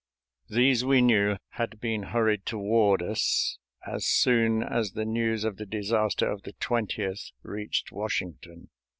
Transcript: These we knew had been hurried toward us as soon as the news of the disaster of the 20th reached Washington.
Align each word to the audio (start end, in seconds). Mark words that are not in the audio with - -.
These 0.49 0.83
we 0.83 0.99
knew 0.99 1.37
had 1.49 1.79
been 1.79 2.01
hurried 2.01 2.43
toward 2.43 3.03
us 3.03 3.59
as 3.85 4.03
soon 4.07 4.63
as 4.63 4.93
the 4.93 5.05
news 5.05 5.43
of 5.43 5.57
the 5.57 5.65
disaster 5.67 6.27
of 6.27 6.41
the 6.41 6.53
20th 6.53 7.31
reached 7.43 7.91
Washington. 7.91 8.71